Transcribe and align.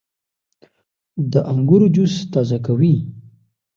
•د 1.31 1.33
انګورو 1.51 1.87
جوس 1.95 2.13
تازه 2.33 2.57
کوي. 2.65 2.95